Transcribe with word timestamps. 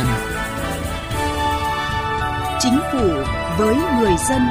dân. 0.00 0.06
Chính 2.60 2.78
phủ 2.92 3.08
với 3.58 3.74
người 3.74 4.14
dân. 4.28 4.42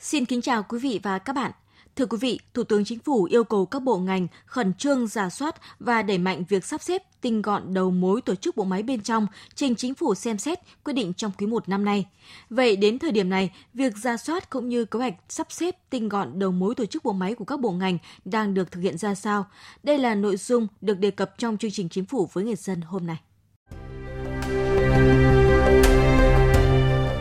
Xin 0.00 0.24
kính 0.24 0.42
chào 0.42 0.62
quý 0.62 0.78
vị 0.78 1.00
và 1.02 1.18
các 1.18 1.32
bạn. 1.32 1.52
Thưa 1.96 2.06
quý 2.06 2.18
vị, 2.20 2.40
Thủ 2.54 2.64
tướng 2.64 2.84
Chính 2.84 2.98
phủ 2.98 3.24
yêu 3.24 3.44
cầu 3.44 3.66
các 3.66 3.82
bộ 3.82 3.98
ngành 3.98 4.26
khẩn 4.46 4.74
trương 4.74 5.06
giả 5.06 5.30
soát 5.30 5.54
và 5.80 6.02
đẩy 6.02 6.18
mạnh 6.18 6.44
việc 6.48 6.64
sắp 6.64 6.82
xếp 6.82 7.02
tinh 7.20 7.42
gọn 7.42 7.74
đầu 7.74 7.90
mối 7.90 8.20
tổ 8.20 8.34
chức 8.34 8.56
bộ 8.56 8.64
máy 8.64 8.82
bên 8.82 9.00
trong, 9.00 9.26
trình 9.54 9.74
Chính 9.74 9.94
phủ 9.94 10.14
xem 10.14 10.38
xét 10.38 10.58
quyết 10.84 10.92
định 10.92 11.12
trong 11.14 11.32
quý 11.38 11.46
1 11.46 11.68
năm 11.68 11.84
nay. 11.84 12.06
Vậy 12.50 12.76
đến 12.76 12.98
thời 12.98 13.10
điểm 13.10 13.28
này, 13.28 13.50
việc 13.74 13.96
ra 13.96 14.16
soát 14.16 14.50
cũng 14.50 14.68
như 14.68 14.84
kế 14.84 14.98
hoạch 14.98 15.14
sắp 15.28 15.46
xếp 15.50 15.76
tinh 15.90 16.08
gọn 16.08 16.38
đầu 16.38 16.52
mối 16.52 16.74
tổ 16.74 16.86
chức 16.86 17.04
bộ 17.04 17.12
máy 17.12 17.34
của 17.34 17.44
các 17.44 17.60
bộ 17.60 17.70
ngành 17.70 17.98
đang 18.24 18.54
được 18.54 18.70
thực 18.70 18.80
hiện 18.80 18.98
ra 18.98 19.14
sao? 19.14 19.46
Đây 19.82 19.98
là 19.98 20.14
nội 20.14 20.36
dung 20.36 20.66
được 20.80 20.98
đề 20.98 21.10
cập 21.10 21.34
trong 21.38 21.56
chương 21.56 21.70
trình 21.70 21.88
Chính 21.88 22.04
phủ 22.04 22.28
với 22.32 22.44
người 22.44 22.56
dân 22.56 22.80
hôm 22.80 23.06
nay. 23.06 23.20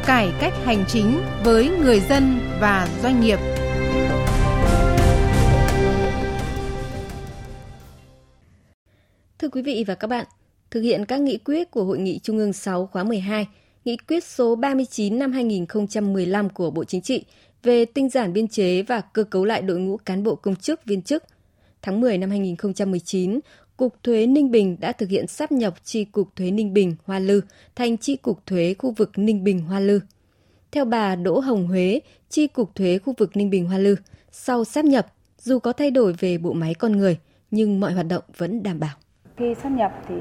Cải 0.05 0.34
cách 0.40 0.53
hành 0.65 0.85
chính 0.88 1.21
với 1.43 1.70
người 1.70 1.99
dân 1.99 2.40
và 2.62 2.88
doanh 3.03 3.21
nghiệp– 3.21 3.40
Thưa 9.41 9.50
quý 9.50 9.62
vị 9.62 9.84
và 9.88 9.95
các 9.95 10.08
bạn, 10.08 10.26
thực 10.72 10.81
hiện 10.81 11.05
các 11.05 11.22
nghị 11.22 11.38
quyết 11.38 11.72
của 11.72 11.84
Hội 11.84 11.99
nghị 11.99 12.20
Trung 12.20 12.38
ương 12.38 12.54
6 12.54 12.86
khóa 12.86 13.04
12, 13.04 13.48
nghị 13.86 13.98
quyết 13.98 14.23
số 14.23 14.55
39 14.55 15.20
năm 15.20 15.32
2015 15.32 16.49
của 16.49 16.71
Bộ 16.71 16.84
Chính 16.84 17.02
trị 17.02 17.26
về 17.63 17.85
tinh 17.85 18.10
giản 18.10 18.34
biên 18.34 18.48
chế 18.48 18.82
và 18.82 19.02
cơ 19.02 19.24
cấu 19.24 19.46
lại 19.46 19.62
đội 19.62 19.80
ngũ 19.80 19.98
cán 19.98 20.24
bộ 20.24 20.35
công 20.35 20.55
chức 20.55 20.85
viên 20.85 21.02
chức. 21.02 21.24
Tháng 21.82 22.02
10 22.02 22.18
năm 22.18 22.30
2019, 22.30 23.40
Cục 23.77 24.04
Thuế 24.04 24.27
Ninh 24.27 24.52
Bình 24.52 24.77
đã 24.80 24.91
thực 24.91 25.10
hiện 25.10 25.27
sắp 25.27 25.52
nhập 25.52 25.76
chi 25.84 26.05
cục 26.05 26.35
thuế 26.35 26.52
Ninh 26.52 26.74
Bình 26.74 26.96
Hoa 27.04 27.20
Lư 27.20 27.41
thành 27.76 27.98
chi 27.98 28.15
cục 28.15 28.46
thuế 28.46 28.76
khu 28.77 28.91
vực 28.91 29.12
Ninh 29.15 29.43
Bình 29.43 29.60
Hoa 29.60 29.80
Lư. 29.80 29.99
Theo 30.71 30.85
bà 30.85 31.15
Đỗ 31.15 31.40
Hồng 31.40 31.68
Huế, 31.68 31.99
chi 32.30 32.48
cục 32.48 32.76
thuế 32.76 32.98
khu 32.98 33.13
vực 33.18 33.37
Ninh 33.37 33.49
Bình 33.49 33.65
Hoa 33.65 33.77
Lư, 33.77 33.96
sau 34.32 34.63
sắp 34.63 34.85
nhập, 34.85 35.13
dù 35.40 35.60
có 35.60 35.74
thay 35.74 35.91
đổi 35.91 36.13
về 36.13 36.37
bộ 36.37 36.54
máy 36.54 36.74
con 36.74 36.91
người, 36.91 37.18
nhưng 37.52 37.80
mọi 37.80 37.93
hoạt 37.93 38.08
động 38.08 38.24
vẫn 38.37 38.63
đảm 38.63 38.80
bảo. 38.80 38.96
Khi 39.37 39.55
sắp 39.55 39.70
nhập 39.70 39.91
thì 40.07 40.15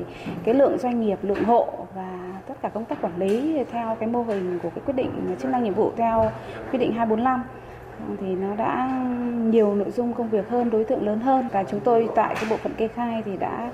cái 0.44 0.54
lượng 0.54 0.78
doanh 0.78 1.00
nghiệp, 1.00 1.18
lượng 1.22 1.44
hộ 1.44 1.68
và 1.94 2.18
tất 2.46 2.54
cả 2.62 2.68
công 2.68 2.84
tác 2.84 3.02
quản 3.02 3.18
lý 3.18 3.64
theo 3.70 3.96
cái 4.00 4.08
mô 4.08 4.22
hình 4.22 4.58
của 4.62 4.70
cái 4.70 4.80
quyết 4.84 4.94
định 4.96 5.36
chức 5.38 5.50
năng 5.50 5.64
nhiệm 5.64 5.74
vụ 5.74 5.92
theo 5.96 6.30
quyết 6.70 6.78
định 6.78 6.92
245 6.92 7.42
thì 8.20 8.26
nó 8.26 8.54
đã 8.56 8.88
nhiều 9.36 9.74
nội 9.74 9.90
dung 9.90 10.12
công 10.12 10.28
việc 10.28 10.48
hơn, 10.48 10.70
đối 10.70 10.84
tượng 10.84 11.06
lớn 11.06 11.20
hơn. 11.20 11.48
Và 11.52 11.64
chúng 11.64 11.80
tôi 11.80 12.08
tại 12.14 12.34
cái 12.34 12.44
bộ 12.50 12.56
phận 12.56 12.74
kê 12.74 12.88
khai 12.88 13.22
thì 13.24 13.36
đã 13.36 13.70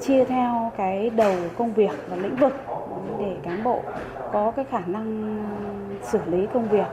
chia 0.00 0.24
theo 0.24 0.72
cái 0.76 1.10
đầu 1.10 1.34
công 1.58 1.72
việc 1.72 1.90
và 2.08 2.16
lĩnh 2.16 2.36
vực 2.36 2.52
để 3.18 3.36
cán 3.42 3.64
bộ 3.64 3.80
có 4.32 4.50
cái 4.50 4.64
khả 4.70 4.80
năng 4.86 5.38
xử 6.02 6.20
lý 6.26 6.46
công 6.54 6.68
việc 6.68 6.86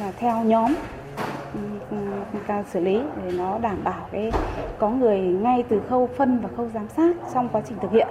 là 0.00 0.12
theo 0.16 0.44
nhóm 0.44 0.74
xử 2.72 2.80
lý 2.80 2.98
để 3.24 3.32
nó 3.32 3.58
đảm 3.58 3.84
bảo 3.84 4.08
cái 4.12 4.30
có 4.78 4.90
người 4.90 5.18
ngay 5.18 5.64
từ 5.68 5.80
khâu 5.88 6.08
phân 6.16 6.38
và 6.38 6.48
khâu 6.56 6.70
giám 6.74 6.88
sát 6.96 7.16
trong 7.34 7.48
quá 7.52 7.62
trình 7.68 7.78
thực 7.82 7.92
hiện 7.92 8.08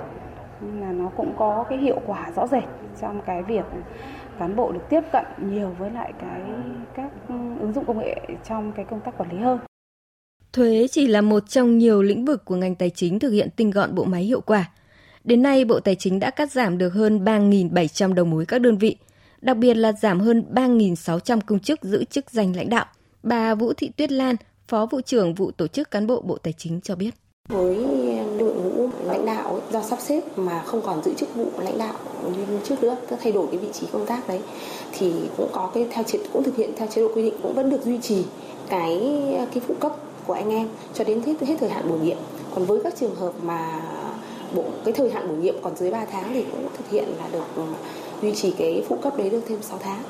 nhưng 0.62 0.82
là 0.82 0.92
nó 0.92 1.10
cũng 1.18 1.34
có 1.38 1.66
cái 1.70 1.78
hiệu 1.78 2.02
quả 2.06 2.32
rõ 2.36 2.48
rệt 2.48 2.64
trong 3.02 3.22
cái 3.26 3.44
việc 3.44 3.66
cán 4.40 4.56
bộ 4.56 4.72
được 4.72 4.82
tiếp 4.90 5.02
cận 5.12 5.26
nhiều 5.38 5.76
với 5.80 5.92
lại 5.92 6.14
cái 6.22 6.42
các 6.96 7.12
ứng 7.60 7.72
dụng 7.76 7.86
công 7.86 8.00
nghệ 8.00 8.16
trong 8.48 8.72
cái 8.76 8.86
công 8.90 9.00
tác 9.00 9.18
quản 9.18 9.32
lý 9.32 9.38
hơn. 9.38 9.60
Thuế 10.54 10.88
chỉ 10.92 11.08
là 11.08 11.22
một 11.22 11.50
trong 11.50 11.78
nhiều 11.78 12.02
lĩnh 12.02 12.26
vực 12.26 12.46
của 12.46 12.56
ngành 12.56 12.76
tài 12.76 12.90
chính 12.90 13.20
thực 13.20 13.30
hiện 13.30 13.50
tinh 13.56 13.72
gọn 13.72 13.96
bộ 13.96 14.04
máy 14.04 14.24
hiệu 14.24 14.42
quả. 14.42 14.72
Đến 15.24 15.42
nay, 15.42 15.66
Bộ 15.66 15.80
Tài 15.80 15.96
chính 15.96 16.20
đã 16.20 16.30
cắt 16.30 16.52
giảm 16.52 16.78
được 16.78 16.94
hơn 16.94 17.26
3.700 17.26 18.14
đầu 18.14 18.26
mối 18.26 18.46
các 18.46 18.62
đơn 18.62 18.78
vị, 18.78 18.98
đặc 19.42 19.58
biệt 19.58 19.74
là 19.74 19.92
giảm 19.92 20.20
hơn 20.20 20.46
3.600 20.52 21.40
công 21.46 21.60
chức 21.60 21.84
giữ 21.84 22.04
chức 22.04 22.32
danh 22.32 22.56
lãnh 22.56 22.70
đạo– 22.70 22.86
Bà 23.24 23.56
Vũ 23.56 23.74
Thị 23.74 23.92
Tuyết 23.98 24.12
Lan, 24.12 24.36
Phó 24.68 24.86
vụ 24.86 25.02
trưởng 25.02 25.34
vụ 25.34 25.52
tổ 25.52 25.68
chức 25.68 25.92
cán 25.92 26.08
bộ 26.08 26.22
Bộ 26.22 26.38
Tài 26.38 26.54
chính 26.58 26.82
cho 26.82 26.96
biết. 26.96 27.12
Với 27.48 27.76
đội 28.40 28.54
ngũ 28.54 28.90
lãnh 29.04 29.26
đạo 29.26 29.62
do 29.72 29.82
sắp 29.82 30.00
xếp 30.02 30.38
mà 30.38 30.64
không 30.66 30.82
còn 30.82 31.04
giữ 31.04 31.14
chức 31.14 31.36
vụ 31.36 31.52
lãnh 31.60 31.78
đạo 31.78 31.94
như 32.24 32.60
trước 32.64 32.84
nữa, 32.84 32.98
tức 33.10 33.20
thay 33.24 33.32
đổi 33.32 33.48
cái 33.52 33.58
vị 33.58 33.68
trí 33.74 33.88
công 33.92 34.06
tác 34.06 34.28
đấy 34.28 34.40
thì 34.92 35.14
cũng 35.38 35.50
có 35.52 35.72
cái 35.74 35.88
theo 35.92 36.04
chế 36.04 36.20
cũng 36.34 36.44
thực 36.44 36.56
hiện 36.56 36.72
theo 36.78 36.88
chế 36.88 37.02
độ 37.02 37.12
quy 37.16 37.24
định 37.24 37.34
cũng 37.44 37.54
vẫn 37.54 37.70
được 37.70 37.86
duy 37.86 37.98
trì 38.02 38.26
cái 38.70 39.00
cái 39.54 39.64
phụ 39.68 39.76
cấp 39.80 39.92
của 40.26 40.34
anh 40.34 40.50
em 40.50 40.68
cho 40.94 41.04
đến 41.04 41.22
hết 41.22 41.42
hết 41.42 41.56
thời 41.60 41.70
hạn 41.70 41.90
bổ 41.90 41.96
nhiệm. 41.96 42.18
Còn 42.56 42.66
với 42.66 42.80
các 42.84 42.94
trường 43.00 43.16
hợp 43.16 43.34
mà 43.42 43.82
bộ 44.56 44.64
cái 44.86 44.94
thời 44.94 45.12
hạn 45.12 45.28
bổ 45.28 45.36
nhiệm 45.36 45.56
còn 45.62 45.76
dưới 45.76 45.92
3 45.92 46.06
tháng 46.06 46.34
thì 46.34 46.44
cũng 46.52 46.68
thực 46.78 46.90
hiện 46.90 47.10
là 47.18 47.28
được 47.32 47.46
ừ, 47.56 47.64
duy 48.22 48.36
trì 48.36 48.54
cái 48.58 48.84
phụ 48.90 48.98
cấp 49.02 49.18
đấy 49.18 49.30
được 49.30 49.42
thêm 49.48 49.62
6 49.62 49.80
tháng. 49.84 50.04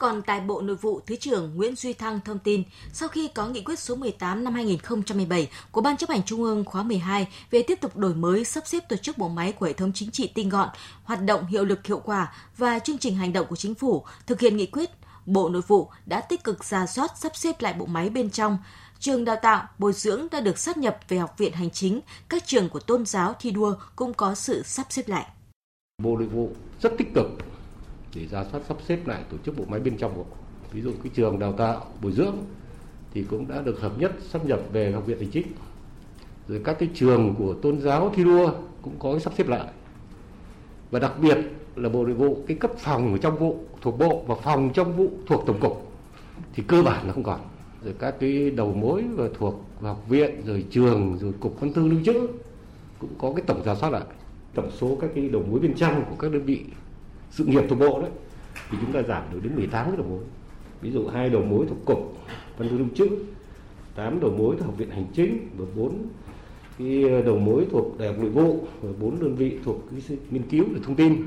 Còn 0.00 0.22
tại 0.22 0.40
Bộ 0.40 0.60
Nội 0.60 0.76
vụ, 0.76 1.00
Thứ 1.06 1.16
trưởng 1.16 1.56
Nguyễn 1.56 1.76
Duy 1.76 1.92
Thăng 1.92 2.20
thông 2.24 2.38
tin, 2.38 2.62
sau 2.92 3.08
khi 3.08 3.28
có 3.28 3.48
nghị 3.48 3.62
quyết 3.62 3.78
số 3.78 3.94
18 3.94 4.44
năm 4.44 4.54
2017 4.54 5.48
của 5.70 5.80
Ban 5.80 5.96
chấp 5.96 6.10
hành 6.10 6.22
Trung 6.22 6.42
ương 6.42 6.64
khóa 6.64 6.82
12 6.82 7.28
về 7.50 7.62
tiếp 7.62 7.78
tục 7.80 7.96
đổi 7.96 8.14
mới 8.14 8.44
sắp 8.44 8.66
xếp 8.66 8.88
tổ 8.88 8.96
chức 8.96 9.18
bộ 9.18 9.28
máy 9.28 9.52
của 9.52 9.66
hệ 9.66 9.72
thống 9.72 9.92
chính 9.94 10.10
trị 10.10 10.32
tinh 10.34 10.48
gọn, 10.48 10.68
hoạt 11.04 11.22
động 11.22 11.46
hiệu 11.46 11.64
lực 11.64 11.86
hiệu 11.86 12.00
quả 12.04 12.32
và 12.56 12.78
chương 12.78 12.98
trình 12.98 13.16
hành 13.16 13.32
động 13.32 13.46
của 13.46 13.56
chính 13.56 13.74
phủ 13.74 14.04
thực 14.26 14.40
hiện 14.40 14.56
nghị 14.56 14.66
quyết, 14.66 14.90
Bộ 15.26 15.48
Nội 15.48 15.62
vụ 15.66 15.88
đã 16.06 16.20
tích 16.20 16.44
cực 16.44 16.64
ra 16.64 16.86
soát 16.86 17.10
sắp 17.18 17.36
xếp 17.36 17.60
lại 17.60 17.74
bộ 17.74 17.86
máy 17.86 18.10
bên 18.10 18.30
trong, 18.30 18.58
trường 18.98 19.24
đào 19.24 19.36
tạo, 19.42 19.68
bồi 19.78 19.92
dưỡng 19.92 20.26
đã 20.30 20.40
được 20.40 20.58
sát 20.58 20.78
nhập 20.78 20.98
về 21.08 21.18
học 21.18 21.34
viện 21.38 21.52
hành 21.52 21.70
chính, 21.70 22.00
các 22.28 22.46
trường 22.46 22.68
của 22.68 22.80
tôn 22.80 23.06
giáo 23.06 23.34
thi 23.40 23.50
đua 23.50 23.74
cũng 23.96 24.14
có 24.14 24.34
sự 24.34 24.62
sắp 24.62 24.86
xếp 24.90 25.08
lại. 25.08 25.26
Bộ 26.02 26.16
Nội 26.16 26.28
vụ 26.28 26.50
rất 26.82 26.92
tích 26.98 27.08
cực 27.14 27.26
để 28.14 28.26
ra 28.26 28.44
soát 28.52 28.60
sắp 28.68 28.76
xếp 28.86 29.06
lại 29.06 29.22
tổ 29.30 29.36
chức 29.44 29.58
bộ 29.58 29.64
máy 29.68 29.80
bên 29.80 29.96
trong 29.96 30.14
của 30.14 30.24
Ví 30.72 30.80
dụ 30.80 30.92
cái 31.02 31.12
trường 31.14 31.38
đào 31.38 31.52
tạo, 31.52 31.86
bồi 32.02 32.12
dưỡng 32.12 32.36
thì 33.14 33.22
cũng 33.22 33.48
đã 33.48 33.62
được 33.62 33.80
hợp 33.80 33.98
nhất, 33.98 34.12
sắp 34.28 34.46
nhập 34.46 34.60
về 34.72 34.92
học 34.92 35.06
viện 35.06 35.18
hành 35.18 35.30
chính. 35.30 35.46
Rồi 36.48 36.60
các 36.64 36.76
cái 36.78 36.88
trường 36.94 37.34
của 37.38 37.54
tôn 37.54 37.80
giáo, 37.80 38.12
thi 38.14 38.24
đua 38.24 38.52
cũng 38.82 38.94
có 38.98 39.12
cái 39.12 39.20
sắp 39.20 39.32
xếp 39.38 39.48
lại. 39.48 39.66
Và 40.90 40.98
đặc 40.98 41.12
biệt 41.22 41.38
là 41.76 41.88
bộ 41.88 42.04
nội 42.04 42.14
vụ, 42.14 42.44
cái 42.46 42.56
cấp 42.56 42.70
phòng 42.78 43.18
trong 43.22 43.38
vụ, 43.38 43.64
thuộc 43.80 43.98
bộ 43.98 44.24
và 44.26 44.34
phòng 44.34 44.70
trong 44.74 44.96
vụ 44.96 45.10
thuộc 45.26 45.44
tổng 45.46 45.60
cục 45.60 45.92
thì 46.54 46.62
cơ 46.66 46.82
bản 46.82 47.06
là 47.06 47.12
không 47.12 47.22
còn 47.22 47.40
rồi 47.84 47.94
các 47.98 48.14
cái 48.20 48.50
đầu 48.50 48.74
mối 48.74 49.04
và 49.16 49.28
thuộc 49.38 49.64
học 49.80 50.08
viện, 50.08 50.42
rồi 50.46 50.64
trường, 50.70 51.18
rồi 51.20 51.32
cục 51.40 51.60
văn 51.60 51.72
thư 51.72 51.88
lưu 51.88 52.00
trữ 52.04 52.26
cũng 52.98 53.10
có 53.18 53.32
cái 53.36 53.44
tổng 53.46 53.62
giả 53.64 53.74
soát 53.74 53.90
lại 53.90 54.02
tổng 54.54 54.70
số 54.80 54.98
các 55.00 55.10
cái 55.14 55.28
đầu 55.28 55.42
mối 55.50 55.60
bên 55.60 55.74
trong 55.74 56.04
của 56.10 56.16
các 56.18 56.32
đơn 56.32 56.42
vị 56.42 56.64
sự 57.30 57.44
nghiệp 57.44 57.62
thuộc 57.68 57.78
bộ 57.78 58.02
đấy 58.02 58.10
thì 58.70 58.78
chúng 58.80 58.92
ta 58.92 59.02
giảm 59.02 59.22
được 59.32 59.40
đến 59.42 59.56
18 59.56 59.86
cái 59.86 59.96
đầu 59.96 60.06
mối 60.06 60.24
ví 60.80 60.90
dụ 60.90 61.06
hai 61.06 61.30
đầu 61.30 61.42
mối 61.42 61.66
thuộc 61.68 61.78
cục 61.84 62.16
văn 62.58 62.68
thư 62.68 62.78
lưu 62.78 62.88
trữ 62.94 63.08
8 63.94 64.20
đầu 64.20 64.30
mối 64.30 64.56
thuộc 64.58 64.66
học 64.66 64.74
viện 64.78 64.90
hành 64.90 65.06
chính 65.14 65.48
và 65.56 65.64
4 65.76 66.06
cái 66.78 67.22
đầu 67.26 67.38
mối 67.38 67.66
thuộc 67.70 67.98
đại 67.98 68.08
học 68.08 68.16
nội 68.18 68.30
vụ 68.30 68.66
và 68.82 68.92
4 69.00 69.20
đơn 69.20 69.34
vị 69.34 69.58
thuộc 69.64 69.76
cái 69.90 70.18
nghiên 70.30 70.48
cứu 70.50 70.64
về 70.74 70.80
thông 70.84 70.96
tin. 70.96 71.26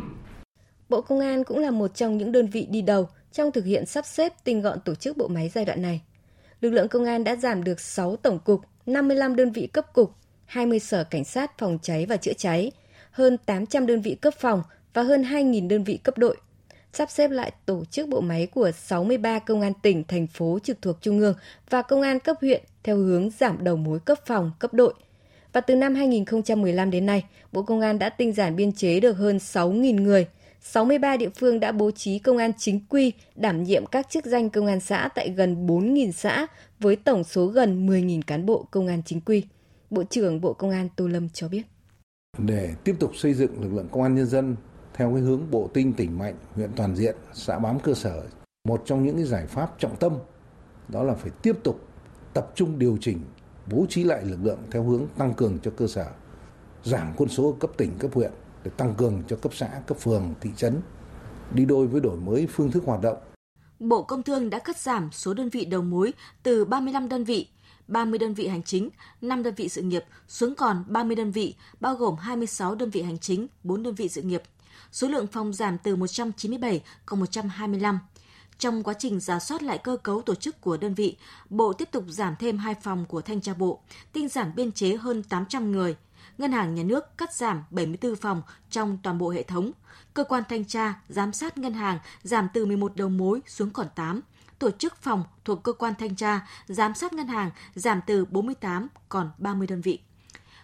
Bộ 0.89 1.01
Công 1.01 1.19
an 1.19 1.43
cũng 1.43 1.59
là 1.59 1.71
một 1.71 1.95
trong 1.95 2.17
những 2.17 2.31
đơn 2.31 2.47
vị 2.47 2.67
đi 2.69 2.81
đầu 2.81 3.07
trong 3.31 3.51
thực 3.51 3.65
hiện 3.65 3.85
sắp 3.85 4.05
xếp 4.05 4.33
tinh 4.43 4.61
gọn 4.61 4.79
tổ 4.85 4.95
chức 4.95 5.17
bộ 5.17 5.27
máy 5.27 5.49
giai 5.53 5.65
đoạn 5.65 5.81
này. 5.81 6.01
Lực 6.61 6.69
lượng 6.69 6.87
công 6.87 7.05
an 7.05 7.23
đã 7.23 7.35
giảm 7.35 7.63
được 7.63 7.79
6 7.79 8.15
tổng 8.15 8.39
cục, 8.39 8.61
55 8.85 9.35
đơn 9.35 9.51
vị 9.51 9.67
cấp 9.67 9.93
cục, 9.93 10.15
20 10.45 10.79
sở 10.79 11.03
cảnh 11.03 11.23
sát 11.23 11.57
phòng 11.57 11.79
cháy 11.81 12.05
và 12.05 12.17
chữa 12.17 12.33
cháy, 12.37 12.71
hơn 13.11 13.37
800 13.45 13.85
đơn 13.85 14.01
vị 14.01 14.15
cấp 14.15 14.33
phòng 14.39 14.61
và 14.93 15.01
hơn 15.03 15.23
2.000 15.23 15.67
đơn 15.67 15.83
vị 15.83 15.97
cấp 15.97 16.17
đội, 16.17 16.37
sắp 16.93 17.11
xếp 17.11 17.27
lại 17.31 17.51
tổ 17.65 17.85
chức 17.85 18.09
bộ 18.09 18.21
máy 18.21 18.47
của 18.47 18.71
63 18.71 19.39
công 19.39 19.61
an 19.61 19.73
tỉnh, 19.81 20.03
thành 20.03 20.27
phố 20.27 20.59
trực 20.63 20.81
thuộc 20.81 21.01
Trung 21.01 21.19
ương 21.19 21.33
và 21.69 21.81
công 21.81 22.01
an 22.01 22.19
cấp 22.19 22.37
huyện 22.41 22.63
theo 22.83 22.97
hướng 22.97 23.29
giảm 23.29 23.63
đầu 23.63 23.75
mối 23.75 23.99
cấp 23.99 24.19
phòng, 24.25 24.51
cấp 24.59 24.73
đội. 24.73 24.93
Và 25.53 25.61
từ 25.61 25.75
năm 25.75 25.95
2015 25.95 26.91
đến 26.91 27.05
nay, 27.05 27.23
Bộ 27.51 27.63
Công 27.63 27.81
an 27.81 27.99
đã 27.99 28.09
tinh 28.09 28.33
giản 28.33 28.55
biên 28.55 28.71
chế 28.71 28.99
được 28.99 29.17
hơn 29.17 29.37
6.000 29.37 30.01
người. 30.01 30.27
63 30.61 31.17
địa 31.17 31.29
phương 31.29 31.59
đã 31.59 31.71
bố 31.71 31.91
trí 31.91 32.19
công 32.19 32.37
an 32.37 32.51
chính 32.57 32.79
quy 32.89 33.11
đảm 33.35 33.63
nhiệm 33.63 33.85
các 33.85 34.09
chức 34.09 34.25
danh 34.25 34.49
công 34.49 34.65
an 34.65 34.79
xã 34.79 35.09
tại 35.15 35.29
gần 35.29 35.67
4.000 35.67 36.11
xã 36.11 36.47
với 36.79 36.95
tổng 36.95 37.23
số 37.23 37.45
gần 37.45 37.87
10.000 37.87 38.21
cán 38.27 38.45
bộ 38.45 38.65
công 38.71 38.87
an 38.87 39.01
chính 39.05 39.21
quy. 39.21 39.43
Bộ 39.89 40.03
trưởng 40.03 40.41
Bộ 40.41 40.53
Công 40.53 40.71
an 40.71 40.89
Tô 40.95 41.07
Lâm 41.07 41.29
cho 41.29 41.47
biết. 41.47 41.61
Để 42.37 42.69
tiếp 42.83 42.95
tục 42.99 43.11
xây 43.15 43.33
dựng 43.33 43.61
lực 43.61 43.73
lượng 43.73 43.87
công 43.91 44.03
an 44.03 44.15
nhân 44.15 44.25
dân 44.25 44.55
theo 44.93 45.11
cái 45.13 45.21
hướng 45.21 45.51
bộ 45.51 45.69
tinh 45.73 45.93
tỉnh 45.93 46.17
mạnh, 46.17 46.35
huyện 46.55 46.71
toàn 46.75 46.95
diện, 46.95 47.15
xã 47.33 47.59
bám 47.59 47.79
cơ 47.79 47.93
sở. 47.93 48.23
Một 48.67 48.83
trong 48.85 49.05
những 49.05 49.15
cái 49.15 49.25
giải 49.25 49.47
pháp 49.47 49.79
trọng 49.79 49.95
tâm 49.95 50.17
đó 50.87 51.03
là 51.03 51.13
phải 51.13 51.31
tiếp 51.41 51.57
tục 51.63 51.87
tập 52.33 52.51
trung 52.55 52.79
điều 52.79 52.97
chỉnh, 53.01 53.19
bố 53.71 53.85
trí 53.89 54.03
lại 54.03 54.25
lực 54.25 54.39
lượng 54.43 54.59
theo 54.71 54.83
hướng 54.83 55.05
tăng 55.17 55.33
cường 55.33 55.59
cho 55.63 55.71
cơ 55.77 55.87
sở, 55.87 56.05
giảm 56.83 57.13
quân 57.17 57.29
số 57.29 57.55
cấp 57.59 57.71
tỉnh, 57.77 57.91
cấp 57.99 58.11
huyện 58.13 58.31
để 58.63 58.71
tăng 58.77 58.95
cường 58.95 59.23
cho 59.27 59.35
cấp 59.35 59.51
xã, 59.55 59.67
cấp 59.87 59.97
phường, 59.97 60.33
thị 60.41 60.49
trấn, 60.57 60.81
đi 61.51 61.65
đôi 61.65 61.87
với 61.87 62.01
đổi 62.01 62.17
mới 62.17 62.47
phương 62.47 62.71
thức 62.71 62.83
hoạt 62.85 63.01
động. 63.01 63.17
Bộ 63.79 64.03
Công 64.03 64.23
Thương 64.23 64.49
đã 64.49 64.59
cắt 64.59 64.77
giảm 64.77 65.09
số 65.11 65.33
đơn 65.33 65.49
vị 65.49 65.65
đầu 65.65 65.81
mối 65.81 66.13
từ 66.43 66.65
35 66.65 67.09
đơn 67.09 67.23
vị 67.23 67.47
30 67.87 68.19
đơn 68.19 68.33
vị 68.33 68.47
hành 68.47 68.63
chính, 68.63 68.89
5 69.21 69.43
đơn 69.43 69.53
vị 69.55 69.69
sự 69.69 69.81
nghiệp 69.81 70.03
xuống 70.27 70.55
còn 70.55 70.83
30 70.87 71.15
đơn 71.15 71.31
vị, 71.31 71.55
bao 71.79 71.95
gồm 71.95 72.15
26 72.15 72.75
đơn 72.75 72.89
vị 72.89 73.01
hành 73.01 73.19
chính, 73.19 73.47
4 73.63 73.83
đơn 73.83 73.95
vị 73.95 74.09
sự 74.09 74.21
nghiệp. 74.21 74.43
Số 74.91 75.07
lượng 75.07 75.27
phòng 75.27 75.53
giảm 75.53 75.77
từ 75.77 75.95
197 75.95 76.83
còn 77.05 77.19
125. 77.19 77.99
Trong 78.59 78.83
quá 78.83 78.93
trình 78.99 79.19
giả 79.19 79.39
soát 79.39 79.63
lại 79.63 79.77
cơ 79.77 79.97
cấu 79.97 80.21
tổ 80.21 80.35
chức 80.35 80.61
của 80.61 80.77
đơn 80.77 80.93
vị, 80.93 81.17
Bộ 81.49 81.73
tiếp 81.73 81.91
tục 81.91 82.03
giảm 82.07 82.35
thêm 82.39 82.57
2 82.57 82.75
phòng 82.75 83.05
của 83.05 83.21
Thanh 83.21 83.41
tra 83.41 83.53
Bộ, 83.53 83.81
tinh 84.13 84.29
giảm 84.29 84.55
biên 84.55 84.71
chế 84.71 84.95
hơn 84.95 85.23
800 85.23 85.71
người. 85.71 85.95
Ngân 86.37 86.51
hàng 86.51 86.75
Nhà 86.75 86.83
nước 86.83 87.17
cắt 87.17 87.33
giảm 87.33 87.63
74 87.71 88.15
phòng 88.15 88.41
trong 88.69 88.97
toàn 89.03 89.17
bộ 89.17 89.29
hệ 89.29 89.43
thống. 89.43 89.71
Cơ 90.13 90.23
quan 90.23 90.43
thanh 90.49 90.65
tra, 90.65 91.01
giám 91.09 91.33
sát 91.33 91.57
ngân 91.57 91.73
hàng 91.73 91.99
giảm 92.23 92.47
từ 92.53 92.65
11 92.65 92.95
đầu 92.95 93.09
mối 93.09 93.41
xuống 93.47 93.69
còn 93.69 93.87
8 93.95 94.21
tổ 94.63 94.71
chức 94.71 94.95
phòng 95.01 95.23
thuộc 95.45 95.63
cơ 95.63 95.73
quan 95.73 95.93
thanh 95.99 96.15
tra, 96.15 96.47
giám 96.67 96.95
sát 96.95 97.13
ngân 97.13 97.27
hàng 97.27 97.51
giảm 97.75 98.01
từ 98.07 98.25
48 98.25 98.87
còn 99.09 99.29
30 99.37 99.67
đơn 99.67 99.81
vị. 99.81 99.99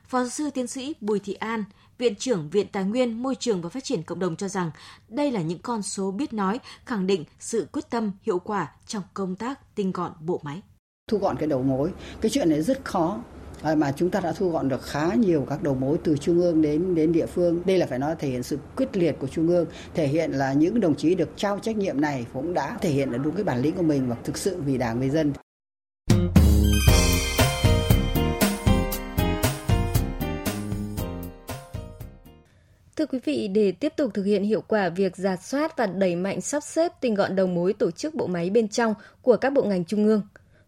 Phó 0.08 0.20
giáo 0.20 0.30
sư 0.30 0.50
tiến 0.50 0.68
sĩ 0.68 0.96
Bùi 1.02 1.20
Thị 1.20 1.34
An, 1.34 1.64
Viện 1.98 2.16
trưởng 2.16 2.50
Viện 2.50 2.68
Tài 2.72 2.84
nguyên, 2.84 3.24
Môi 3.24 3.36
trường 3.36 3.62
và 3.62 3.70
Phát 3.70 3.84
triển 3.84 4.04
Cộng 4.04 4.20
đồng 4.20 4.36
cho 4.36 4.48
rằng 4.48 4.72
đây 5.10 5.32
là 5.32 5.42
những 5.42 5.60
con 5.60 5.82
số 5.82 6.12
biết 6.12 6.34
nói, 6.34 6.60
khẳng 6.86 7.08
định 7.08 7.26
sự 7.40 7.68
quyết 7.72 7.90
tâm 7.90 8.12
hiệu 8.22 8.40
quả 8.40 8.72
trong 8.88 9.04
công 9.14 9.36
tác 9.36 9.76
tinh 9.76 9.92
gọn 9.92 10.12
bộ 10.20 10.42
máy. 10.44 10.62
Thu 11.08 11.18
gọn 11.18 11.36
cái 11.40 11.48
đầu 11.48 11.64
mối, 11.64 11.92
cái 12.22 12.30
chuyện 12.30 12.50
này 12.50 12.62
rất 12.62 12.86
khó 12.86 13.18
mà 13.64 13.92
chúng 13.96 14.10
ta 14.10 14.20
đã 14.20 14.32
thu 14.32 14.50
gọn 14.50 14.70
được 14.70 14.82
khá 14.84 15.14
nhiều 15.14 15.46
các 15.50 15.64
đầu 15.64 15.76
mối 15.76 15.98
từ 16.04 16.18
trung 16.18 16.40
ương 16.40 16.62
đến 16.62 16.96
đến 16.96 17.12
địa 17.12 17.26
phương. 17.26 17.62
Đây 17.66 17.78
là 17.78 17.86
phải 17.86 18.00
nói 18.00 18.16
thể 18.20 18.30
hiện 18.30 18.44
sự 18.44 18.58
quyết 18.76 18.98
liệt 18.98 19.16
của 19.20 19.28
trung 19.28 19.48
ương, 19.48 19.66
thể 19.94 20.08
hiện 20.08 20.32
là 20.32 20.54
những 20.54 20.80
đồng 20.80 20.96
chí 20.96 21.16
được 21.16 21.30
trao 21.36 21.60
trách 21.60 21.78
nhiệm 21.78 22.02
này 22.02 22.26
cũng 22.34 22.54
đã 22.54 22.78
thể 22.82 22.90
hiện 22.90 23.12
là 23.12 23.18
đúng 23.18 23.36
cái 23.36 23.44
bản 23.44 23.62
lĩnh 23.62 23.76
của 23.76 23.84
mình 23.84 24.10
và 24.10 24.16
thực 24.24 24.38
sự 24.38 24.62
vì 24.66 24.78
đảng 24.78 25.00
vì 25.00 25.10
dân. 25.10 25.34
Thưa 32.96 33.06
quý 33.06 33.20
vị, 33.26 33.48
để 33.48 33.72
tiếp 33.72 33.94
tục 33.98 34.12
thực 34.14 34.24
hiện 34.24 34.44
hiệu 34.44 34.62
quả 34.68 34.90
việc 34.90 35.18
giả 35.18 35.36
soát 35.36 35.78
và 35.78 35.88
đẩy 35.88 36.16
mạnh 36.16 36.42
sắp 36.42 36.64
xếp 36.64 36.92
tinh 37.02 37.16
gọn 37.16 37.36
đầu 37.36 37.48
mối 37.48 37.74
tổ 37.74 37.92
chức 37.92 38.16
bộ 38.16 38.28
máy 38.28 38.50
bên 38.50 38.68
trong 38.68 38.94
của 39.22 39.38
các 39.38 39.54
bộ 39.54 39.64
ngành 39.64 39.86
trung 39.86 40.06
ương, 40.06 40.22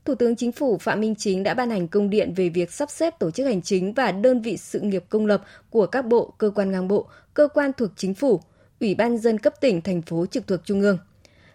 Thủ 0.05 0.15
tướng 0.15 0.35
Chính 0.35 0.51
phủ 0.51 0.77
Phạm 0.77 0.99
Minh 0.99 1.15
Chính 1.15 1.43
đã 1.43 1.53
ban 1.53 1.69
hành 1.69 1.87
công 1.87 2.09
điện 2.09 2.33
về 2.35 2.49
việc 2.49 2.71
sắp 2.71 2.89
xếp 2.89 3.19
tổ 3.19 3.31
chức 3.31 3.45
hành 3.45 3.61
chính 3.61 3.93
và 3.93 4.11
đơn 4.11 4.41
vị 4.41 4.57
sự 4.57 4.79
nghiệp 4.79 5.03
công 5.09 5.25
lập 5.25 5.41
của 5.69 5.85
các 5.85 6.05
bộ, 6.05 6.33
cơ 6.37 6.51
quan 6.55 6.71
ngang 6.71 6.87
bộ, 6.87 7.07
cơ 7.33 7.47
quan 7.47 7.71
thuộc 7.77 7.89
chính 7.95 8.13
phủ, 8.13 8.41
Ủy 8.79 8.95
ban 8.95 9.17
dân 9.17 9.37
cấp 9.37 9.53
tỉnh, 9.61 9.81
thành 9.81 10.01
phố 10.01 10.25
trực 10.25 10.47
thuộc 10.47 10.59
trung 10.65 10.81
ương. 10.81 10.97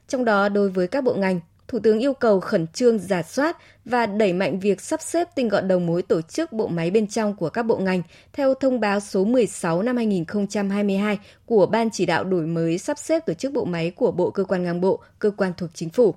Trong 0.08 0.25
đó, 0.25 0.48
đối 0.48 0.70
với 0.70 0.87
các 0.87 1.04
bộ 1.04 1.14
ngành, 1.14 1.40
Thủ 1.69 1.78
tướng 1.78 1.98
yêu 1.98 2.14
cầu 2.14 2.40
khẩn 2.40 2.66
trương 2.66 2.98
giả 2.98 3.22
soát 3.22 3.56
và 3.84 4.06
đẩy 4.06 4.32
mạnh 4.32 4.60
việc 4.60 4.81
sắp 4.81 5.02
xếp 5.02 5.28
tinh 5.34 5.48
gọn 5.48 5.69
đầu 5.69 5.78
mối 5.78 6.02
tổ 6.02 6.20
chức 6.22 6.52
bộ 6.52 6.66
máy 6.66 6.90
bên 6.90 7.06
trong 7.06 7.37
của 7.37 7.50
các 7.50 7.62
bộ 7.62 7.76
ngành 7.76 8.02
theo 8.32 8.54
thông 8.54 8.81
báo 8.81 9.00
số 9.00 9.25
16 9.25 9.82
năm 9.82 9.96
2022 9.96 11.19
của 11.46 11.66
Ban 11.66 11.90
chỉ 11.90 12.06
đạo 12.06 12.25
đổi 12.25 12.46
mới 12.46 12.78
sắp 12.78 12.98
xếp 12.98 13.26
tổ 13.26 13.34
chức 13.34 13.52
bộ 13.52 13.64
máy 13.64 13.90
của 13.90 14.12
Bộ 14.12 14.31
Cơ 14.31 14.44
quan 14.44 14.62
ngang 14.62 14.81
bộ, 14.81 15.00
cơ 15.19 15.31
quan 15.31 15.52
thuộc 15.56 15.70
chính 15.75 15.90
phủ. 15.90 16.14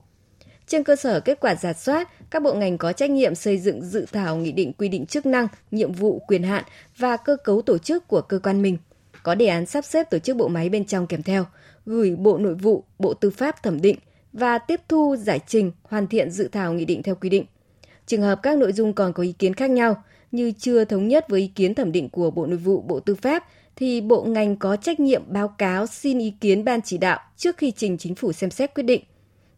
Trên 0.69 0.83
cơ 0.83 0.95
sở 0.95 1.19
kết 1.19 1.39
quả 1.39 1.56
giả 1.56 1.74
soát, 1.74 2.10
các 2.30 2.44
bộ 2.44 2.54
ngành 2.54 2.77
có 2.77 2.94
trách 2.94 3.10
nhiệm 3.10 3.36
xây 3.36 3.57
dựng 3.57 3.81
dự 3.81 4.06
thảo 4.12 4.36
nghị 4.36 4.51
định 4.51 4.74
quy 4.74 4.88
định 4.88 5.06
chức 5.06 5.25
năng, 5.25 5.48
nhiệm 5.71 5.92
vụ, 5.92 6.21
quyền 6.27 6.44
hạn 6.44 6.63
và 6.98 7.18
cơ 7.18 7.38
cấu 7.44 7.62
tổ 7.62 7.77
chức 7.77 8.07
của 8.07 8.21
cơ 8.21 8.39
quan 8.39 8.62
mình. 8.62 8.77
Có 9.24 9.36
đề 9.36 9.45
án 9.45 9.66
sắp 9.66 9.86
xếp 9.86 10.10
tổ 10.10 10.19
chức 10.19 10.38
bộ 10.38 10.48
máy 10.48 10.69
bên 10.69 10.86
trong 10.86 11.07
kèm 11.07 11.24
theo, 11.24 11.45
gửi 11.86 12.16
Bộ 12.16 12.38
Nội 12.38 12.56
vụ, 12.56 12.83
Bộ 13.00 13.13
Tư 13.13 13.30
pháp 13.30 13.63
thẩm 13.63 13.81
định 13.81 13.98
và 14.33 14.57
tiếp 14.57 14.81
thu 14.88 15.16
giải 15.16 15.39
trình, 15.48 15.71
hoàn 15.83 16.07
thiện 16.07 16.31
dự 16.31 16.48
thảo 16.48 16.74
nghị 16.74 16.86
định 16.86 17.04
theo 17.04 17.16
quy 17.16 17.30
định. 17.30 17.45
Trường 18.06 18.21
hợp 18.21 18.39
các 18.44 18.57
nội 18.57 18.74
dung 18.74 18.94
còn 18.94 19.13
có 19.13 19.24
ý 19.24 19.31
kiến 19.31 19.54
khác 19.54 19.69
nhau, 19.69 20.04
như 20.31 20.51
chưa 20.60 20.86
thống 20.86 21.07
nhất 21.07 21.25
với 21.30 21.42
ý 21.42 21.48
kiến 21.48 21.75
thẩm 21.75 21.92
định 21.92 22.10
của 22.10 22.31
Bộ 22.31 22.45
Nội 22.45 22.57
vụ, 22.57 22.81
Bộ 22.81 23.00
Tư 23.00 23.16
pháp, 23.16 23.44
thì 23.75 24.01
bộ 24.01 24.24
ngành 24.24 24.56
có 24.56 24.75
trách 24.75 25.00
nhiệm 25.00 25.24
báo 25.27 25.48
cáo 25.48 25.88
xin 25.88 26.19
ý 26.19 26.33
kiến 26.42 26.63
ban 26.63 26.81
chỉ 26.81 26.98
đạo 26.98 27.19
trước 27.38 27.57
khi 27.57 27.71
trình 27.71 27.98
chính 27.98 28.16
phủ 28.16 28.31
xem 28.33 28.51
xét 28.51 28.74
quyết 28.74 28.83
định. 28.83 29.01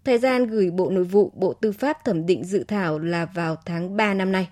Thời 0.05 0.17
gian 0.17 0.47
gửi 0.47 0.71
Bộ 0.71 0.89
Nội 0.89 1.03
vụ, 1.03 1.31
Bộ 1.35 1.53
Tư 1.53 1.71
pháp 1.71 2.05
thẩm 2.05 2.25
định 2.25 2.43
dự 2.43 2.63
thảo 2.63 2.99
là 2.99 3.25
vào 3.25 3.55
tháng 3.65 3.97
3 3.97 4.13
năm 4.13 4.31
nay. 4.31 4.49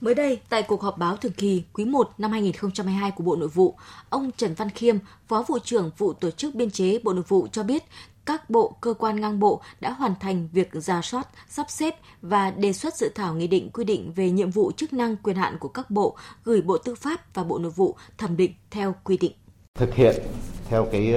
Mới 0.00 0.14
đây, 0.14 0.40
tại 0.48 0.62
cuộc 0.62 0.82
họp 0.82 0.98
báo 0.98 1.16
thường 1.16 1.32
kỳ 1.32 1.64
quý 1.72 1.84
1 1.84 2.10
năm 2.18 2.32
2022 2.32 3.10
của 3.10 3.24
Bộ 3.24 3.36
Nội 3.36 3.48
vụ, 3.48 3.74
ông 4.08 4.30
Trần 4.36 4.54
Văn 4.54 4.70
Khiêm, 4.70 4.96
Phó 5.28 5.44
vụ 5.48 5.58
trưởng 5.58 5.90
vụ 5.98 6.12
tổ 6.12 6.30
chức 6.30 6.54
biên 6.54 6.70
chế 6.70 6.98
Bộ 7.02 7.12
Nội 7.12 7.24
vụ 7.28 7.46
cho 7.52 7.62
biết 7.62 7.82
các 8.24 8.50
bộ, 8.50 8.76
cơ 8.80 8.94
quan 8.94 9.20
ngang 9.20 9.40
bộ 9.40 9.60
đã 9.80 9.90
hoàn 9.90 10.14
thành 10.20 10.48
việc 10.52 10.70
ra 10.72 11.02
soát, 11.02 11.28
sắp 11.48 11.70
xếp 11.70 11.94
và 12.22 12.50
đề 12.50 12.72
xuất 12.72 12.94
dự 12.96 13.08
thảo 13.14 13.34
nghị 13.34 13.46
định 13.46 13.70
quy 13.70 13.84
định 13.84 14.12
về 14.12 14.30
nhiệm 14.30 14.50
vụ 14.50 14.72
chức 14.72 14.92
năng 14.92 15.16
quyền 15.16 15.36
hạn 15.36 15.58
của 15.58 15.68
các 15.68 15.90
bộ 15.90 16.16
gửi 16.44 16.62
Bộ 16.62 16.78
Tư 16.78 16.94
pháp 16.94 17.34
và 17.34 17.44
Bộ 17.44 17.58
Nội 17.58 17.72
vụ 17.76 17.96
thẩm 18.18 18.36
định 18.36 18.52
theo 18.70 18.94
quy 19.04 19.16
định. 19.16 19.32
Thực 19.74 19.94
hiện 19.94 20.22
theo 20.68 20.88
cái 20.92 21.14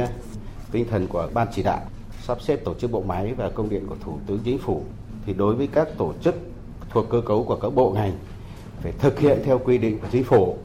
tinh 0.72 0.86
thần 0.90 1.08
của 1.08 1.30
ban 1.34 1.48
chỉ 1.56 1.64
đạo 1.64 1.82
sắp 2.28 2.42
xếp 2.42 2.64
tổ 2.64 2.74
chức 2.74 2.92
bộ 2.92 3.02
máy 3.02 3.34
và 3.38 3.50
công 3.50 3.70
điện 3.70 3.86
của 3.90 3.96
Thủ 4.02 4.20
tướng 4.28 4.40
Chính 4.44 4.58
phủ 4.58 4.84
thì 5.26 5.34
đối 5.34 5.56
với 5.56 5.68
các 5.68 5.88
tổ 5.98 6.14
chức 6.22 6.36
thuộc 6.90 7.10
cơ 7.10 7.22
cấu 7.26 7.44
của 7.44 7.56
các 7.56 7.70
bộ 7.70 7.92
ngành 7.92 8.12
phải 8.82 8.92
thực 9.00 9.20
hiện 9.20 9.40
theo 9.44 9.60
quy 9.60 9.78
định 9.78 10.00
của 10.00 10.08
chính 10.12 10.24
phủ. 10.24 10.58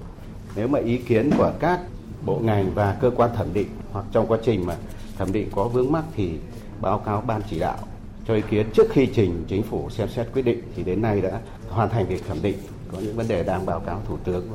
Nếu 0.57 0.69
mà 0.69 0.79
ý 0.79 0.99
kiến 0.99 1.31
của 1.39 1.53
các 1.61 1.81
bộ 2.27 2.39
ngành 2.39 2.71
và 2.75 2.97
cơ 3.01 3.11
quan 3.17 3.31
thẩm 3.37 3.55
định 3.55 3.69
hoặc 3.93 4.05
trong 4.13 4.27
quá 4.27 4.39
trình 4.45 4.67
mà 4.67 4.77
thẩm 5.19 5.33
định 5.33 5.49
có 5.55 5.69
vướng 5.69 5.93
mắc 5.93 6.05
thì 6.17 6.33
báo 6.81 6.99
cáo 6.99 7.21
ban 7.21 7.43
chỉ 7.51 7.59
đạo 7.59 7.79
cho 8.27 8.35
ý 8.35 8.43
kiến 8.51 8.67
trước 8.75 8.87
khi 8.91 9.09
trình 9.15 9.45
chính 9.49 9.63
phủ 9.63 9.91
xem 9.91 10.09
xét 10.09 10.27
quyết 10.35 10.43
định 10.43 10.63
thì 10.77 10.83
đến 10.83 11.03
nay 11.03 11.21
đã 11.21 11.41
hoàn 11.69 11.89
thành 11.89 12.07
việc 12.07 12.27
thẩm 12.29 12.43
định 12.43 12.57
có 12.93 12.99
những 12.99 13.17
vấn 13.17 13.29
đề 13.29 13.43
đang 13.43 13.67
báo 13.67 13.81
cáo 13.81 14.03
thủ 14.09 14.17
tướng 14.25 14.49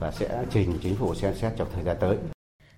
và 0.00 0.10
sẽ 0.10 0.44
trình 0.52 0.78
chính 0.82 0.94
phủ 0.94 1.14
xem 1.14 1.34
xét 1.34 1.52
trong 1.56 1.68
thời 1.74 1.84
gian 1.84 1.96
tới. 2.00 2.16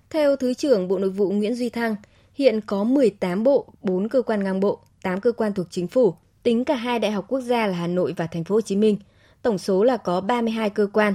Theo 0.09 0.35
Thứ 0.35 0.53
trưởng 0.53 0.87
Bộ 0.87 0.97
Nội 0.97 1.09
vụ 1.09 1.31
Nguyễn 1.31 1.55
Duy 1.55 1.69
Thăng, 1.69 1.95
Hiện 2.37 2.61
có 2.61 2.83
18 2.83 3.43
bộ, 3.43 3.73
4 3.81 4.09
cơ 4.09 4.21
quan 4.21 4.43
ngang 4.43 4.59
bộ, 4.59 4.79
8 5.03 5.21
cơ 5.21 5.31
quan 5.31 5.53
thuộc 5.53 5.67
chính 5.69 5.87
phủ, 5.87 6.13
tính 6.43 6.65
cả 6.65 6.75
hai 6.75 6.99
đại 6.99 7.11
học 7.11 7.25
quốc 7.27 7.39
gia 7.39 7.67
là 7.67 7.73
Hà 7.73 7.87
Nội 7.87 8.13
và 8.17 8.27
Thành 8.27 8.43
phố 8.43 8.55
Hồ 8.55 8.61
Chí 8.61 8.75
Minh. 8.75 8.97
Tổng 9.41 9.57
số 9.57 9.83
là 9.83 9.97
có 9.97 10.21
32 10.21 10.69
cơ 10.69 10.87
quan. 10.93 11.13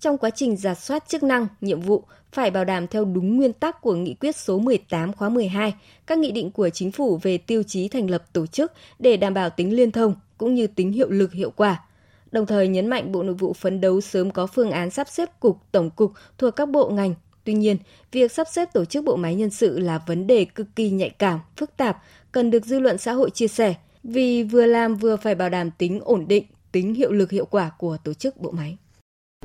Trong 0.00 0.18
quá 0.18 0.30
trình 0.30 0.56
giả 0.56 0.74
soát 0.74 1.08
chức 1.08 1.22
năng, 1.22 1.46
nhiệm 1.60 1.80
vụ 1.80 2.04
phải 2.32 2.50
bảo 2.50 2.64
đảm 2.64 2.86
theo 2.86 3.04
đúng 3.04 3.36
nguyên 3.36 3.52
tắc 3.52 3.80
của 3.80 3.94
nghị 3.94 4.14
quyết 4.14 4.36
số 4.36 4.58
18 4.58 5.12
khóa 5.12 5.28
12, 5.28 5.74
các 6.06 6.18
nghị 6.18 6.32
định 6.32 6.50
của 6.50 6.68
chính 6.68 6.92
phủ 6.92 7.18
về 7.22 7.38
tiêu 7.38 7.62
chí 7.62 7.88
thành 7.88 8.10
lập 8.10 8.24
tổ 8.32 8.46
chức 8.46 8.72
để 8.98 9.16
đảm 9.16 9.34
bảo 9.34 9.50
tính 9.50 9.76
liên 9.76 9.90
thông 9.90 10.14
cũng 10.38 10.54
như 10.54 10.66
tính 10.66 10.92
hiệu 10.92 11.10
lực 11.10 11.32
hiệu 11.32 11.50
quả. 11.50 11.84
Đồng 12.32 12.46
thời 12.46 12.68
nhấn 12.68 12.86
mạnh 12.86 13.12
Bộ 13.12 13.22
Nội 13.22 13.34
vụ 13.34 13.52
phấn 13.52 13.80
đấu 13.80 14.00
sớm 14.00 14.30
có 14.30 14.46
phương 14.46 14.70
án 14.70 14.90
sắp 14.90 15.08
xếp 15.08 15.40
cục, 15.40 15.58
tổng 15.72 15.90
cục 15.90 16.12
thuộc 16.38 16.56
các 16.56 16.68
bộ 16.68 16.90
ngành 16.90 17.14
Tuy 17.44 17.54
nhiên, 17.54 17.76
việc 18.12 18.32
sắp 18.32 18.46
xếp 18.52 18.68
tổ 18.72 18.84
chức 18.84 19.04
bộ 19.04 19.16
máy 19.16 19.34
nhân 19.34 19.50
sự 19.50 19.78
là 19.78 20.00
vấn 20.06 20.26
đề 20.26 20.44
cực 20.44 20.66
kỳ 20.76 20.90
nhạy 20.90 21.10
cảm, 21.10 21.40
phức 21.56 21.76
tạp, 21.76 22.02
cần 22.32 22.50
được 22.50 22.64
dư 22.64 22.78
luận 22.78 22.98
xã 22.98 23.12
hội 23.12 23.30
chia 23.30 23.48
sẻ, 23.48 23.74
vì 24.04 24.42
vừa 24.42 24.66
làm 24.66 24.94
vừa 24.94 25.16
phải 25.16 25.34
bảo 25.34 25.48
đảm 25.48 25.70
tính 25.70 26.00
ổn 26.04 26.28
định, 26.28 26.44
tính 26.72 26.94
hiệu 26.94 27.12
lực 27.12 27.30
hiệu 27.30 27.44
quả 27.44 27.70
của 27.78 27.96
tổ 28.04 28.14
chức 28.14 28.40
bộ 28.40 28.50
máy. 28.50 28.76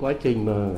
Quá 0.01 0.13
trình 0.23 0.45
mà 0.45 0.69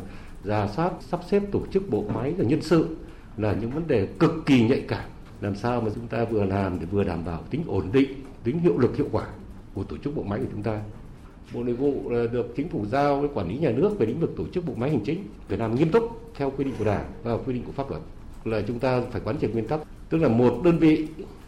giả 0.44 0.68
soát 0.76 0.92
sắp 1.12 1.20
xếp 1.30 1.44
tổ 1.52 1.62
chức 1.74 1.90
bộ 1.90 2.04
máy 2.14 2.34
và 2.38 2.44
nhân 2.44 2.62
sự 2.62 2.98
là 3.38 3.54
những 3.62 3.72
vấn 3.72 3.88
đề 3.88 4.08
cực 4.20 4.32
kỳ 4.46 4.62
nhạy 4.62 4.84
cảm. 4.88 5.10
Làm 5.42 5.56
sao 5.56 5.82
mà 5.82 5.92
chúng 5.96 6.08
ta 6.08 6.26
vừa 6.26 6.46
làm 6.46 6.80
để 6.80 6.86
vừa 6.86 7.04
đảm 7.04 7.26
bảo 7.26 7.44
tính 7.50 7.64
ổn 7.68 7.90
định, 7.92 8.10
tính 8.44 8.60
hiệu 8.60 8.78
lực 8.78 8.98
hiệu 8.98 9.08
quả 9.12 9.28
của 9.74 9.84
tổ 9.84 9.98
chức 9.98 10.16
bộ 10.16 10.24
máy 10.24 10.40
của 10.40 10.48
chúng 10.52 10.64
ta 10.64 10.82
Bộ 11.54 11.64
Nội 11.64 11.74
vụ 11.76 12.10
ờ, 12.10 12.28
được 12.28 12.54
chính 12.56 12.70
phủ 12.70 12.86
giao 12.86 13.20
với 13.20 13.30
quản 13.34 13.50
lý 13.50 13.58
nhà 13.58 13.72
nước 13.72 14.00
về 14.00 14.06
lĩnh 14.06 14.20
vực 14.20 14.34
tổ 14.38 14.44
chức 14.54 14.66
bộ 14.66 14.74
máy 14.78 14.90
hành 14.90 15.04
chính 15.06 15.24
phải 15.48 15.58
làm 15.58 15.76
nghiêm 15.76 15.92
túc 15.92 16.32
theo 16.36 16.52
quy 16.58 16.64
định 16.64 16.74
của 16.80 16.86
Đảng 16.86 17.06
và 17.24 17.38
quy 17.38 17.54
định 17.54 17.64
của 17.66 17.72
pháp 17.72 17.90
luật. 17.90 18.02
Là 18.46 18.62
chúng 18.68 18.80
ta 18.80 19.02
phải 19.12 19.22
quán 19.26 19.38
triệt 19.42 19.54
nguyên 19.54 19.68
tắc, 19.68 19.80
tức 20.10 20.18
là 20.18 20.28
một 20.28 20.62
đơn 20.64 20.80
vị, 20.80 21.08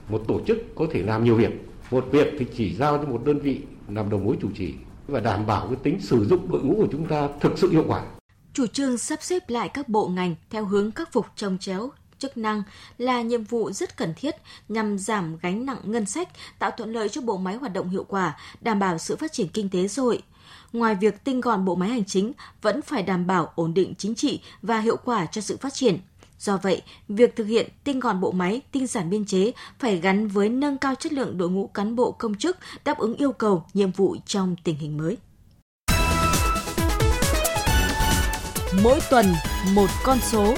một 0.10 0.24
tổ 0.27 0.41
chức 0.48 0.75
có 0.75 0.88
thể 0.91 1.03
làm 1.03 1.24
nhiều 1.24 1.36
việc. 1.36 1.51
Một 1.91 2.08
việc 2.12 2.27
thì 2.39 2.46
chỉ 2.55 2.75
giao 2.75 2.98
cho 2.98 3.03
một 3.03 3.25
đơn 3.25 3.39
vị 3.39 3.62
làm 3.89 4.10
đầu 4.10 4.20
mối 4.20 4.36
chủ 4.41 4.48
trì 4.55 4.74
và 5.08 5.20
đảm 5.20 5.46
bảo 5.46 5.67
cái 5.67 5.75
tính 5.84 6.00
sử 6.00 6.25
dụng 6.25 6.51
đội 6.51 6.63
ngũ 6.63 6.75
của 6.75 6.88
chúng 6.91 7.08
ta 7.08 7.29
thực 7.39 7.58
sự 7.58 7.72
hiệu 7.72 7.84
quả. 7.88 8.05
Chủ 8.53 8.67
trương 8.67 8.98
sắp 8.98 9.20
xếp 9.22 9.43
lại 9.48 9.70
các 9.70 9.89
bộ 9.89 10.08
ngành 10.08 10.36
theo 10.50 10.65
hướng 10.65 10.91
khắc 10.91 11.12
phục 11.12 11.25
trồng 11.36 11.58
chéo 11.58 11.89
chức 12.21 12.37
năng 12.37 12.63
là 12.97 13.21
nhiệm 13.21 13.43
vụ 13.43 13.71
rất 13.71 13.97
cần 13.97 14.13
thiết 14.17 14.35
nhằm 14.69 14.97
giảm 14.97 15.37
gánh 15.41 15.65
nặng 15.65 15.79
ngân 15.83 16.05
sách, 16.05 16.29
tạo 16.59 16.71
thuận 16.71 16.93
lợi 16.93 17.09
cho 17.09 17.21
bộ 17.21 17.37
máy 17.37 17.55
hoạt 17.55 17.73
động 17.73 17.89
hiệu 17.89 18.05
quả, 18.07 18.37
đảm 18.61 18.79
bảo 18.79 18.97
sự 18.97 19.15
phát 19.15 19.33
triển 19.33 19.47
kinh 19.47 19.69
tế 19.69 19.87
xã 19.87 20.01
hội. 20.01 20.21
Ngoài 20.73 20.95
việc 20.95 21.23
tinh 21.23 21.41
gọn 21.41 21.65
bộ 21.65 21.75
máy 21.75 21.89
hành 21.89 22.05
chính, 22.05 22.33
vẫn 22.61 22.81
phải 22.81 23.03
đảm 23.03 23.27
bảo 23.27 23.51
ổn 23.55 23.73
định 23.73 23.93
chính 23.97 24.15
trị 24.15 24.41
và 24.61 24.79
hiệu 24.79 24.97
quả 25.05 25.25
cho 25.25 25.41
sự 25.41 25.57
phát 25.57 25.73
triển. 25.73 25.99
Do 26.39 26.57
vậy, 26.57 26.81
việc 27.07 27.35
thực 27.35 27.43
hiện 27.43 27.69
tinh 27.83 27.99
gọn 27.99 28.21
bộ 28.21 28.31
máy, 28.31 28.61
tinh 28.71 28.87
giản 28.87 29.09
biên 29.09 29.25
chế 29.25 29.51
phải 29.79 29.97
gắn 29.97 30.27
với 30.27 30.49
nâng 30.49 30.77
cao 30.77 30.95
chất 30.95 31.13
lượng 31.13 31.37
đội 31.37 31.49
ngũ 31.49 31.67
cán 31.67 31.95
bộ 31.95 32.11
công 32.11 32.35
chức 32.35 32.57
đáp 32.85 32.97
ứng 32.97 33.15
yêu 33.15 33.31
cầu, 33.31 33.65
nhiệm 33.73 33.91
vụ 33.91 34.15
trong 34.25 34.55
tình 34.63 34.77
hình 34.77 34.97
mới. 34.97 35.17
Mỗi 38.83 38.99
tuần 39.09 39.25
một 39.73 39.89
con 40.03 40.17
số 40.21 40.55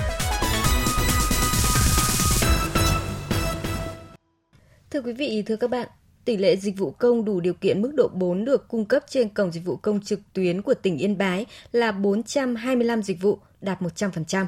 Thưa 4.93 5.01
quý 5.01 5.13
vị, 5.13 5.43
thưa 5.45 5.55
các 5.55 5.69
bạn, 5.69 5.87
tỷ 6.25 6.37
lệ 6.37 6.55
dịch 6.55 6.77
vụ 6.77 6.91
công 6.91 7.25
đủ 7.25 7.39
điều 7.39 7.53
kiện 7.53 7.81
mức 7.81 7.91
độ 7.93 8.07
4 8.13 8.45
được 8.45 8.67
cung 8.67 8.85
cấp 8.85 9.03
trên 9.09 9.29
cổng 9.29 9.51
dịch 9.51 9.65
vụ 9.65 9.75
công 9.75 10.01
trực 10.01 10.19
tuyến 10.33 10.61
của 10.61 10.73
tỉnh 10.73 10.97
Yên 10.97 11.17
Bái 11.17 11.45
là 11.71 11.91
425 11.91 13.03
dịch 13.03 13.21
vụ, 13.21 13.37
đạt 13.61 13.81
100%. 13.81 14.45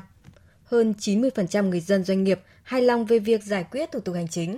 Hơn 0.64 0.94
90% 1.00 1.70
người 1.70 1.80
dân 1.80 2.04
doanh 2.04 2.24
nghiệp 2.24 2.40
hài 2.64 2.82
lòng 2.82 3.06
về 3.06 3.20
việc 3.20 3.44
giải 3.44 3.66
quyết 3.72 3.92
thủ 3.92 4.00
tục 4.00 4.16
hành 4.16 4.28
chính. 4.28 4.58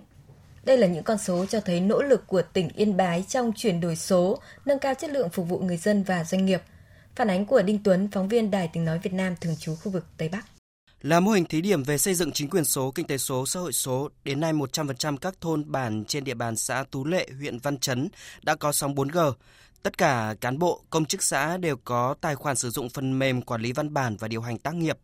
Đây 0.63 0.77
là 0.77 0.87
những 0.87 1.03
con 1.03 1.17
số 1.17 1.45
cho 1.45 1.59
thấy 1.59 1.79
nỗ 1.79 2.01
lực 2.01 2.27
của 2.27 2.41
tỉnh 2.41 2.69
Yên 2.75 2.97
Bái 2.97 3.25
trong 3.27 3.51
chuyển 3.55 3.81
đổi 3.81 3.95
số, 3.95 4.39
nâng 4.65 4.79
cao 4.79 4.93
chất 4.93 5.09
lượng 5.09 5.29
phục 5.29 5.49
vụ 5.49 5.59
người 5.59 5.77
dân 5.77 6.03
và 6.03 6.23
doanh 6.23 6.45
nghiệp. 6.45 6.61
Phản 7.15 7.27
ánh 7.29 7.45
của 7.45 7.61
Đinh 7.61 7.83
Tuấn, 7.83 8.07
phóng 8.11 8.27
viên 8.27 8.51
Đài 8.51 8.69
Tiếng 8.73 8.85
Nói 8.85 8.99
Việt 9.03 9.13
Nam 9.13 9.35
thường 9.41 9.55
trú 9.59 9.75
khu 9.75 9.91
vực 9.91 10.05
Tây 10.17 10.29
Bắc. 10.29 10.56
Là 11.01 11.19
mô 11.19 11.31
hình 11.31 11.45
thí 11.45 11.61
điểm 11.61 11.83
về 11.83 11.97
xây 11.97 12.13
dựng 12.13 12.31
chính 12.31 12.49
quyền 12.49 12.65
số, 12.65 12.91
kinh 12.91 13.07
tế 13.07 13.17
số, 13.17 13.45
xã 13.45 13.59
hội 13.59 13.73
số, 13.73 14.09
đến 14.23 14.39
nay 14.39 14.53
100% 14.53 15.17
các 15.17 15.41
thôn 15.41 15.71
bản 15.71 16.05
trên 16.05 16.23
địa 16.23 16.33
bàn 16.33 16.55
xã 16.55 16.83
Tú 16.91 17.05
Lệ, 17.05 17.27
huyện 17.37 17.59
Văn 17.59 17.77
Chấn 17.77 18.09
đã 18.43 18.55
có 18.55 18.71
sóng 18.71 18.95
4G. 18.95 19.33
Tất 19.83 19.97
cả 19.97 20.35
cán 20.41 20.59
bộ, 20.59 20.83
công 20.89 21.05
chức 21.05 21.23
xã 21.23 21.57
đều 21.57 21.77
có 21.83 22.15
tài 22.21 22.35
khoản 22.35 22.55
sử 22.55 22.69
dụng 22.69 22.89
phần 22.89 23.19
mềm 23.19 23.41
quản 23.41 23.61
lý 23.61 23.71
văn 23.71 23.93
bản 23.93 24.17
và 24.17 24.27
điều 24.27 24.41
hành 24.41 24.57
tác 24.57 24.75
nghiệp. 24.75 24.97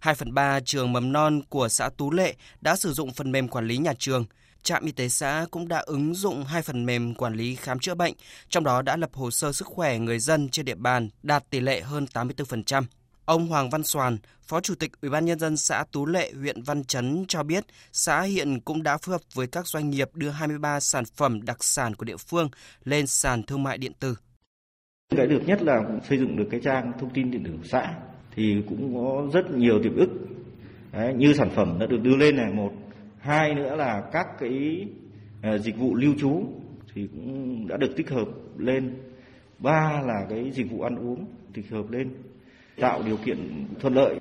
2 0.00 0.14
phần 0.14 0.34
3 0.34 0.60
trường 0.60 0.92
mầm 0.92 1.12
non 1.12 1.42
của 1.48 1.68
xã 1.68 1.90
Tú 1.96 2.10
Lệ 2.10 2.34
đã 2.60 2.76
sử 2.76 2.92
dụng 2.92 3.12
phần 3.12 3.32
mềm 3.32 3.48
quản 3.48 3.66
lý 3.66 3.78
nhà 3.78 3.92
trường. 3.98 4.24
Trạm 4.62 4.84
y 4.84 4.92
tế 4.92 5.08
xã 5.08 5.46
cũng 5.50 5.68
đã 5.68 5.78
ứng 5.78 6.14
dụng 6.14 6.44
hai 6.44 6.62
phần 6.62 6.86
mềm 6.86 7.14
quản 7.14 7.34
lý 7.34 7.54
khám 7.54 7.78
chữa 7.78 7.94
bệnh, 7.94 8.14
trong 8.48 8.64
đó 8.64 8.82
đã 8.82 8.96
lập 8.96 9.10
hồ 9.12 9.30
sơ 9.30 9.52
sức 9.52 9.66
khỏe 9.66 9.98
người 9.98 10.18
dân 10.18 10.48
trên 10.48 10.64
địa 10.64 10.74
bàn 10.74 11.08
đạt 11.22 11.50
tỷ 11.50 11.60
lệ 11.60 11.80
hơn 11.80 12.06
84%. 12.12 12.84
Ông 13.24 13.46
Hoàng 13.46 13.70
Văn 13.70 13.82
Soàn, 13.82 14.18
Phó 14.42 14.60
Chủ 14.60 14.74
tịch 14.74 14.90
Ủy 15.00 15.10
ban 15.10 15.24
nhân 15.24 15.38
dân 15.38 15.56
xã 15.56 15.84
Tú 15.92 16.06
Lệ, 16.06 16.32
huyện 16.40 16.62
Văn 16.62 16.84
Chấn 16.84 17.24
cho 17.28 17.42
biết, 17.42 17.64
xã 17.92 18.22
hiện 18.22 18.60
cũng 18.60 18.82
đã 18.82 18.98
phối 18.98 19.12
hợp 19.12 19.20
với 19.34 19.46
các 19.46 19.66
doanh 19.66 19.90
nghiệp 19.90 20.10
đưa 20.14 20.30
23 20.30 20.80
sản 20.80 21.04
phẩm 21.16 21.42
đặc 21.42 21.64
sản 21.64 21.94
của 21.94 22.04
địa 22.04 22.16
phương 22.16 22.48
lên 22.84 23.06
sàn 23.06 23.42
thương 23.42 23.62
mại 23.62 23.78
điện 23.78 23.92
tử. 24.00 24.16
Cái 25.16 25.26
được 25.26 25.42
nhất 25.46 25.62
là 25.62 25.82
xây 26.08 26.18
dựng 26.18 26.36
được 26.36 26.48
cái 26.50 26.60
trang 26.64 26.92
thông 27.00 27.10
tin 27.10 27.30
điện 27.30 27.44
tử 27.44 27.50
của 27.50 27.68
xã 27.68 27.94
thì 28.36 28.62
cũng 28.68 28.94
có 28.94 29.26
rất 29.32 29.50
nhiều 29.50 29.80
tiềm 29.82 29.96
ức 29.96 30.08
Đấy, 30.92 31.14
như 31.14 31.32
sản 31.32 31.50
phẩm 31.50 31.76
đã 31.80 31.86
được 31.86 32.02
đưa 32.02 32.16
lên 32.16 32.36
này 32.36 32.52
một, 32.52 32.72
hai 33.18 33.54
nữa 33.54 33.76
là 33.76 34.02
các 34.12 34.26
cái 34.40 34.86
à, 35.42 35.58
dịch 35.58 35.76
vụ 35.76 35.94
lưu 35.94 36.14
trú 36.20 36.46
thì 36.94 37.08
cũng 37.12 37.68
đã 37.68 37.76
được 37.76 37.96
tích 37.96 38.10
hợp 38.10 38.28
lên. 38.58 38.94
Ba 39.58 40.02
là 40.06 40.26
cái 40.30 40.50
dịch 40.50 40.70
vụ 40.70 40.82
ăn 40.82 40.96
uống 40.96 41.26
tích 41.54 41.70
hợp 41.70 41.90
lên 41.90 42.10
tạo 42.80 43.02
điều 43.02 43.16
kiện 43.16 43.68
thuận 43.80 43.94
lợi 43.94 44.20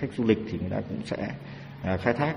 khách 0.00 0.08
du 0.16 0.24
lịch 0.24 0.38
thì 0.50 0.58
người 0.58 0.70
ta 0.70 0.80
cũng 0.88 1.00
sẽ 1.06 1.34
à, 1.82 1.98
khai 2.02 2.14
thác. 2.14 2.36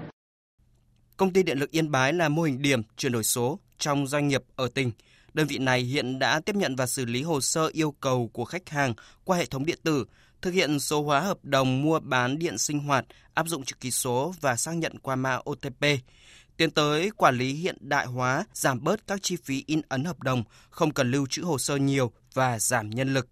Công 1.17 1.33
ty 1.33 1.43
Điện 1.43 1.59
lực 1.59 1.71
Yên 1.71 1.91
Bái 1.91 2.13
là 2.13 2.29
mô 2.29 2.41
hình 2.41 2.61
điểm 2.61 2.81
chuyển 2.97 3.11
đổi 3.11 3.23
số 3.23 3.59
trong 3.77 4.07
doanh 4.07 4.27
nghiệp 4.27 4.43
ở 4.55 4.69
tỉnh. 4.73 4.91
Đơn 5.33 5.47
vị 5.47 5.57
này 5.57 5.81
hiện 5.81 6.19
đã 6.19 6.39
tiếp 6.39 6.55
nhận 6.55 6.75
và 6.75 6.87
xử 6.87 7.05
lý 7.05 7.23
hồ 7.23 7.41
sơ 7.41 7.69
yêu 7.73 7.91
cầu 7.91 8.29
của 8.33 8.45
khách 8.45 8.69
hàng 8.69 8.93
qua 9.23 9.37
hệ 9.37 9.45
thống 9.45 9.65
điện 9.65 9.79
tử, 9.83 10.05
thực 10.41 10.51
hiện 10.51 10.79
số 10.79 11.03
hóa 11.03 11.19
hợp 11.19 11.37
đồng 11.43 11.81
mua 11.81 11.99
bán 11.99 12.39
điện 12.39 12.57
sinh 12.57 12.79
hoạt, 12.79 13.05
áp 13.33 13.47
dụng 13.47 13.65
chữ 13.65 13.75
ký 13.79 13.91
số 13.91 14.33
và 14.41 14.55
xác 14.55 14.71
nhận 14.71 14.99
qua 14.99 15.15
mã 15.15 15.39
OTP. 15.49 15.85
Tiến 16.57 16.71
tới 16.71 17.11
quản 17.17 17.37
lý 17.37 17.53
hiện 17.53 17.77
đại 17.79 18.05
hóa, 18.05 18.45
giảm 18.53 18.83
bớt 18.83 19.07
các 19.07 19.19
chi 19.21 19.35
phí 19.43 19.63
in 19.67 19.81
ấn 19.89 20.03
hợp 20.03 20.23
đồng, 20.23 20.43
không 20.69 20.91
cần 20.91 21.11
lưu 21.11 21.27
trữ 21.27 21.43
hồ 21.43 21.57
sơ 21.57 21.75
nhiều 21.75 22.11
và 22.33 22.59
giảm 22.59 22.89
nhân 22.89 23.13
lực. 23.13 23.27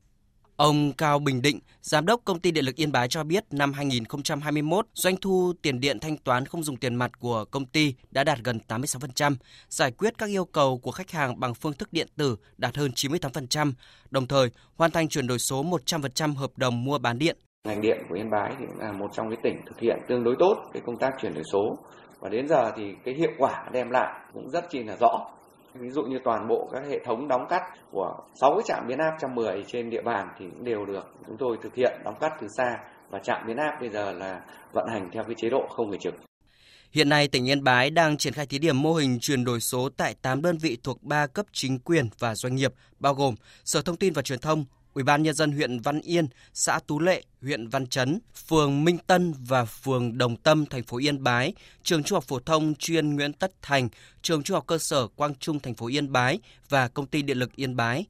Ông 0.58 0.94
Cao 0.94 1.20
Bình 1.20 1.42
Định, 1.42 1.60
Giám 1.82 2.06
đốc 2.06 2.22
Công 2.26 2.40
ty 2.40 2.52
Điện 2.52 2.66
lực 2.66 2.76
Yên 2.76 2.92
Bái 2.92 3.08
cho 3.08 3.24
biết 3.24 3.44
năm 3.52 3.74
2021, 3.74 4.86
doanh 4.94 5.16
thu 5.22 5.54
tiền 5.62 5.80
điện 5.80 6.00
thanh 6.00 6.18
toán 6.18 6.46
không 6.46 6.64
dùng 6.64 6.78
tiền 6.78 6.96
mặt 6.96 7.12
của 7.20 7.46
công 7.52 7.66
ty 7.66 7.94
đã 8.12 8.24
đạt 8.24 8.40
gần 8.44 8.60
86%, 8.68 9.36
giải 9.70 9.92
quyết 9.92 10.18
các 10.18 10.30
yêu 10.30 10.46
cầu 10.46 10.80
của 10.84 10.92
khách 10.92 11.12
hàng 11.12 11.40
bằng 11.40 11.54
phương 11.54 11.74
thức 11.74 11.94
điện 11.94 12.08
tử 12.18 12.36
đạt 12.58 12.78
hơn 12.78 12.92
98%, 12.96 13.72
đồng 14.10 14.28
thời 14.28 14.50
hoàn 14.76 14.92
thành 14.92 15.08
chuyển 15.08 15.28
đổi 15.28 15.40
số 15.40 15.64
100% 15.64 16.36
hợp 16.36 16.52
đồng 16.58 16.84
mua 16.84 16.98
bán 16.98 17.18
điện. 17.18 17.38
Ngành 17.68 17.82
điện 17.82 17.98
của 18.10 18.16
Yên 18.16 18.30
Bái 18.30 18.52
thì 18.60 18.66
là 18.78 18.92
một 18.92 19.08
trong 19.14 19.30
những 19.30 19.42
tỉnh 19.44 19.62
thực 19.66 19.80
hiện 19.80 20.00
tương 20.08 20.24
đối 20.24 20.36
tốt 20.40 20.56
cái 20.74 20.82
công 20.86 20.98
tác 21.00 21.12
chuyển 21.22 21.34
đổi 21.34 21.44
số 21.54 21.78
và 22.20 22.30
đến 22.30 22.48
giờ 22.48 22.72
thì 22.78 22.84
cái 23.06 23.14
hiệu 23.14 23.32
quả 23.38 23.70
đem 23.74 23.90
lại 23.90 24.20
cũng 24.34 24.50
rất 24.50 24.66
chi 24.70 24.84
là 24.84 24.96
rõ 25.00 25.37
ví 25.80 25.90
dụ 25.90 26.04
như 26.04 26.20
toàn 26.24 26.48
bộ 26.48 26.70
các 26.74 26.84
hệ 26.90 27.00
thống 27.06 27.28
đóng 27.28 27.46
cắt 27.50 27.62
của 27.92 28.16
6 28.42 28.52
cái 28.56 28.64
trạm 28.68 28.88
biến 28.88 28.98
áp 28.98 29.12
110 29.12 29.64
trên 29.68 29.90
địa 29.90 30.02
bàn 30.02 30.28
thì 30.40 30.46
cũng 30.52 30.64
đều 30.64 30.86
được 30.86 31.06
chúng 31.28 31.38
tôi 31.40 31.58
thực 31.64 31.76
hiện 31.76 32.02
đóng 32.04 32.16
cắt 32.20 32.32
từ 32.42 32.48
xa 32.58 32.78
và 33.10 33.20
trạm 33.20 33.48
biến 33.48 33.58
áp 33.58 33.78
bây 33.80 33.90
giờ 33.90 34.12
là 34.12 34.42
vận 34.74 34.88
hành 34.88 35.10
theo 35.14 35.24
cái 35.24 35.36
chế 35.38 35.50
độ 35.50 35.68
không 35.70 35.90
người 35.90 36.00
trực. 36.02 36.14
Hiện 36.92 37.10
nay, 37.10 37.28
tỉnh 37.28 37.50
Yên 37.50 37.64
Bái 37.64 37.90
đang 37.90 38.18
triển 38.18 38.34
khai 38.34 38.46
thí 38.46 38.60
điểm 38.60 38.82
mô 38.82 38.94
hình 38.94 39.20
chuyển 39.22 39.44
đổi 39.44 39.60
số 39.60 39.90
tại 39.98 40.16
8 40.22 40.42
đơn 40.42 40.58
vị 40.58 40.78
thuộc 40.84 41.04
3 41.04 41.28
cấp 41.28 41.46
chính 41.52 41.80
quyền 41.80 42.10
và 42.20 42.36
doanh 42.36 42.56
nghiệp, 42.56 42.74
bao 43.00 43.14
gồm 43.14 43.36
Sở 43.66 43.82
Thông 43.82 43.98
tin 43.98 44.14
và 44.14 44.22
Truyền 44.22 44.40
thông, 44.40 44.66
Ủy 44.98 45.04
ban 45.04 45.24
nhân 45.24 45.36
dân 45.36 45.52
huyện 45.52 45.80
Văn 45.80 46.02
Yên, 46.02 46.28
xã 46.54 46.80
Tú 46.88 47.00
Lệ, 47.00 47.24
huyện 47.42 47.68
Văn 47.68 47.88
Chấn, 47.88 48.20
phường 48.48 48.84
Minh 48.84 48.98
Tân 49.08 49.34
và 49.40 49.66
phường 49.66 50.18
Đồng 50.18 50.36
Tâm, 50.38 50.66
thành 50.66 50.84
phố 50.84 50.98
Yên 50.98 51.24
Bái, 51.24 51.54
trường 51.84 52.04
Trung 52.04 52.16
học 52.16 52.24
phổ 52.24 52.40
thông 52.40 52.76
chuyên 52.76 53.16
Nguyễn 53.16 53.34
Tất 53.34 53.52
Thành, 53.62 53.90
trường 54.22 54.44
Trung 54.44 54.56
học 54.56 54.64
cơ 54.68 54.78
sở 54.78 55.08
Quang 55.08 55.36
Trung, 55.36 55.60
thành 55.60 55.76
phố 55.76 55.88
Yên 55.88 56.12
Bái 56.12 56.40
và 56.70 56.88
công 56.88 57.08
ty 57.08 57.22
điện 57.22 57.38
lực 57.38 57.56
Yên 57.56 57.76
Bái. 57.76 58.06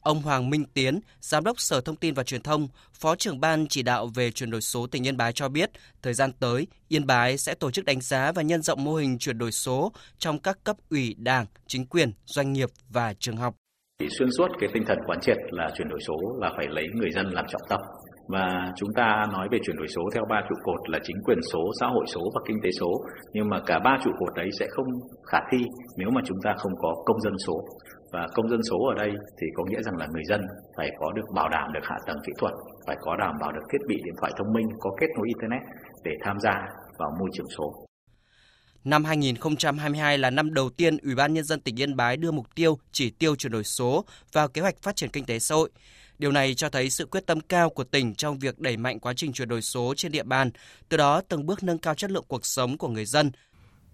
Ông 0.00 0.22
Hoàng 0.22 0.50
Minh 0.50 0.64
Tiến, 0.74 1.00
Giám 1.20 1.44
đốc 1.44 1.60
Sở 1.60 1.80
Thông 1.80 1.96
tin 1.96 2.14
và 2.14 2.22
Truyền 2.22 2.42
thông, 2.42 2.68
Phó 2.92 3.16
trưởng 3.16 3.40
ban 3.40 3.66
chỉ 3.68 3.82
đạo 3.82 4.06
về 4.06 4.30
chuyển 4.30 4.50
đổi 4.50 4.60
số 4.60 4.86
tỉnh 4.86 5.06
Yên 5.06 5.16
Bái 5.16 5.32
cho 5.32 5.48
biết, 5.48 5.70
thời 6.02 6.14
gian 6.14 6.32
tới, 6.32 6.66
Yên 6.88 7.06
Bái 7.06 7.38
sẽ 7.38 7.54
tổ 7.54 7.70
chức 7.70 7.84
đánh 7.84 8.00
giá 8.00 8.32
và 8.32 8.42
nhân 8.42 8.62
rộng 8.62 8.84
mô 8.84 8.94
hình 8.94 9.18
chuyển 9.18 9.38
đổi 9.38 9.52
số 9.52 9.92
trong 10.18 10.38
các 10.38 10.58
cấp 10.64 10.76
ủy 10.90 11.14
đảng, 11.18 11.46
chính 11.66 11.86
quyền, 11.86 12.12
doanh 12.26 12.52
nghiệp 12.52 12.70
và 12.88 13.14
trường 13.14 13.36
học. 13.36 13.56
Thì 14.00 14.06
xuyên 14.18 14.28
suốt 14.38 14.48
cái 14.58 14.70
tinh 14.72 14.84
thần 14.86 14.98
quán 15.06 15.20
triệt 15.20 15.36
là 15.50 15.70
chuyển 15.74 15.88
đổi 15.88 16.00
số 16.00 16.14
là 16.40 16.50
phải 16.56 16.66
lấy 16.68 16.86
người 16.94 17.10
dân 17.10 17.26
làm 17.26 17.44
trọng 17.48 17.68
tâm. 17.68 17.80
Và 18.28 18.72
chúng 18.76 18.88
ta 18.96 19.26
nói 19.32 19.48
về 19.52 19.58
chuyển 19.62 19.76
đổi 19.76 19.86
số 19.88 20.02
theo 20.14 20.24
ba 20.30 20.40
trụ 20.48 20.54
cột 20.64 20.90
là 20.90 20.98
chính 21.02 21.16
quyền 21.24 21.38
số, 21.52 21.60
xã 21.80 21.86
hội 21.86 22.04
số 22.14 22.20
và 22.34 22.40
kinh 22.46 22.56
tế 22.62 22.70
số. 22.80 22.90
Nhưng 23.32 23.48
mà 23.48 23.58
cả 23.66 23.78
ba 23.84 23.98
trụ 24.04 24.10
cột 24.18 24.34
đấy 24.36 24.48
sẽ 24.58 24.66
không 24.70 24.86
khả 25.26 25.38
thi 25.50 25.58
nếu 25.96 26.10
mà 26.10 26.20
chúng 26.24 26.38
ta 26.44 26.54
không 26.56 26.72
có 26.78 26.94
công 27.06 27.20
dân 27.20 27.38
số. 27.46 27.60
Và 28.12 28.26
công 28.34 28.48
dân 28.48 28.60
số 28.70 28.76
ở 28.92 28.94
đây 28.94 29.10
thì 29.40 29.46
có 29.54 29.64
nghĩa 29.64 29.82
rằng 29.82 29.96
là 29.96 30.06
người 30.12 30.24
dân 30.24 30.40
phải 30.76 30.90
có 30.98 31.12
được 31.12 31.26
bảo 31.34 31.48
đảm 31.48 31.72
được 31.72 31.84
hạ 31.84 31.96
tầng 32.06 32.18
kỹ 32.26 32.32
thuật 32.38 32.52
phải 32.86 32.96
có 33.00 33.16
đảm 33.16 33.34
bảo 33.40 33.52
được 33.52 33.64
thiết 33.72 33.82
bị 33.88 33.96
điện 34.04 34.14
thoại 34.20 34.32
thông 34.38 34.52
minh 34.52 34.66
có 34.80 34.90
kết 35.00 35.06
nối 35.16 35.26
internet 35.26 35.62
để 36.04 36.12
tham 36.24 36.38
gia 36.40 36.54
vào 36.98 37.10
môi 37.20 37.28
trường 37.32 37.48
số. 37.58 37.85
Năm 38.86 39.04
2022 39.04 40.18
là 40.18 40.30
năm 40.30 40.54
đầu 40.54 40.70
tiên 40.70 40.96
Ủy 40.96 41.14
ban 41.14 41.34
Nhân 41.34 41.44
dân 41.44 41.60
tỉnh 41.60 41.80
Yên 41.80 41.96
Bái 41.96 42.16
đưa 42.16 42.30
mục 42.30 42.54
tiêu 42.54 42.78
chỉ 42.92 43.10
tiêu 43.10 43.36
chuyển 43.36 43.52
đổi 43.52 43.64
số 43.64 44.04
vào 44.32 44.48
kế 44.48 44.60
hoạch 44.60 44.82
phát 44.82 44.96
triển 44.96 45.10
kinh 45.10 45.24
tế 45.24 45.38
xã 45.38 45.54
hội. 45.54 45.70
Điều 46.18 46.32
này 46.32 46.54
cho 46.54 46.68
thấy 46.68 46.90
sự 46.90 47.06
quyết 47.06 47.26
tâm 47.26 47.40
cao 47.40 47.70
của 47.70 47.84
tỉnh 47.84 48.14
trong 48.14 48.38
việc 48.38 48.58
đẩy 48.58 48.76
mạnh 48.76 49.00
quá 49.00 49.12
trình 49.16 49.32
chuyển 49.32 49.48
đổi 49.48 49.62
số 49.62 49.94
trên 49.96 50.12
địa 50.12 50.22
bàn, 50.22 50.50
từ 50.88 50.96
đó 50.96 51.20
từng 51.28 51.46
bước 51.46 51.62
nâng 51.62 51.78
cao 51.78 51.94
chất 51.94 52.10
lượng 52.10 52.24
cuộc 52.28 52.46
sống 52.46 52.78
của 52.78 52.88
người 52.88 53.04
dân. 53.04 53.30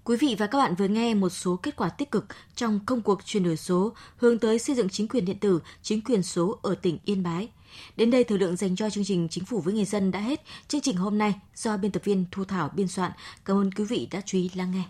Quý 0.04 0.16
vị 0.16 0.36
và 0.38 0.46
các 0.46 0.58
bạn 0.58 0.74
vừa 0.74 0.88
nghe 0.88 1.14
một 1.14 1.28
số 1.28 1.56
kết 1.56 1.76
quả 1.76 1.88
tích 1.88 2.10
cực 2.10 2.26
trong 2.54 2.80
công 2.86 3.02
cuộc 3.02 3.24
chuyển 3.24 3.44
đổi 3.44 3.56
số 3.56 3.92
hướng 4.16 4.38
tới 4.38 4.58
xây 4.58 4.76
dựng 4.76 4.88
chính 4.88 5.08
quyền 5.08 5.24
điện 5.24 5.38
tử, 5.38 5.60
chính 5.82 6.04
quyền 6.04 6.22
số 6.22 6.58
ở 6.62 6.74
tỉnh 6.74 6.98
Yên 7.04 7.22
Bái. 7.22 7.48
Đến 7.96 8.10
đây 8.10 8.24
thời 8.24 8.38
lượng 8.38 8.56
dành 8.56 8.76
cho 8.76 8.90
chương 8.90 9.04
trình 9.04 9.28
Chính 9.30 9.44
phủ 9.44 9.60
với 9.60 9.74
người 9.74 9.84
dân 9.84 10.10
đã 10.10 10.20
hết. 10.20 10.42
Chương 10.68 10.80
trình 10.80 10.96
hôm 10.96 11.18
nay 11.18 11.34
do 11.54 11.76
biên 11.76 11.90
tập 11.90 12.04
viên 12.04 12.24
Thu 12.30 12.44
Thảo 12.44 12.70
biên 12.76 12.88
soạn. 12.88 13.12
Cảm 13.44 13.56
ơn 13.56 13.70
quý 13.72 13.84
vị 13.84 14.08
đã 14.10 14.20
chú 14.26 14.38
ý 14.38 14.50
lắng 14.54 14.70
nghe. 14.70 14.84